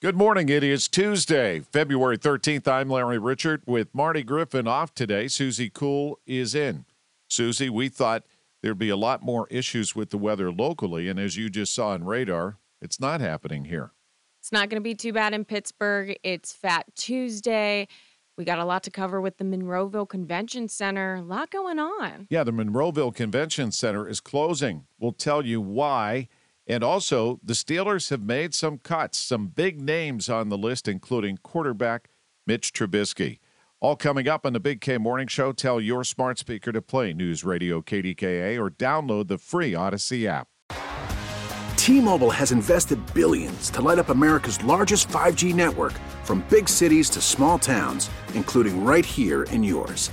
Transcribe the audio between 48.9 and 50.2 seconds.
here in yours.